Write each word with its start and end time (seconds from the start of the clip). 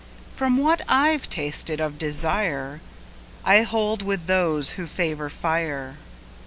From 0.33 0.57
what 0.57 0.81
I've 0.89 1.29
tasted 1.29 1.79
of 1.79 1.99
desireI 1.99 2.79
hold 3.67 4.01
with 4.01 4.25
those 4.25 4.71
who 4.71 4.87
favor 4.87 5.29
fire. 5.29 5.97